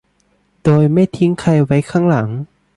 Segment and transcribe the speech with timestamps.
[0.63, 2.29] โดยไม่ทิ้งใครไว้ข้างหลัง